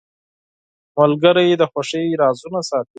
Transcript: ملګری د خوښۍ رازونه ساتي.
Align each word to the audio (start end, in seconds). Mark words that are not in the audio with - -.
ملګری 0.97 1.47
د 1.61 1.63
خوښۍ 1.71 2.05
رازونه 2.21 2.59
ساتي. 2.69 2.89